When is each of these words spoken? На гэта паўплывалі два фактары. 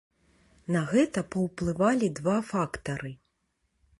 На 0.75 0.79
гэта 0.93 1.23
паўплывалі 1.35 2.09
два 2.19 2.37
фактары. 2.51 3.11